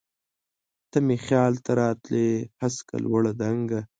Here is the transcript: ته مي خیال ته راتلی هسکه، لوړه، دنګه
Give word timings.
ته 0.91 0.97
مي 1.05 1.17
خیال 1.25 1.53
ته 1.65 1.71
راتلی 1.81 2.27
هسکه، 2.61 2.95
لوړه، 3.05 3.31
دنګه 3.41 3.81